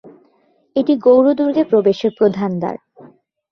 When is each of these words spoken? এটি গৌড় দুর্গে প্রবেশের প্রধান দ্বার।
এটি 0.75 0.93
গৌড় 0.97 1.29
দুর্গে 1.33 1.63
প্রবেশের 1.63 2.11
প্রধান 2.17 2.51
দ্বার। 2.59 2.75